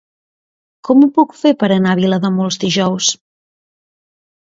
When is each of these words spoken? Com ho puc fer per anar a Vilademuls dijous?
Com 0.89 1.03
ho 1.03 1.09
puc 1.19 1.37
fer 1.43 1.53
per 1.65 1.71
anar 1.77 1.93
a 1.93 2.01
Vilademuls 2.01 2.61
dijous? 2.67 3.15